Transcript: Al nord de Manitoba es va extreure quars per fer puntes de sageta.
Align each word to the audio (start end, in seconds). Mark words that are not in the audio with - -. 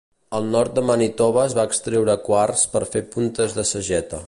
Al 0.35 0.45
nord 0.53 0.71
de 0.77 0.83
Manitoba 0.89 1.43
es 1.49 1.53
va 1.59 1.67
extreure 1.71 2.17
quars 2.29 2.65
per 2.73 2.83
fer 2.95 3.05
puntes 3.15 3.57
de 3.59 3.71
sageta. 3.77 4.19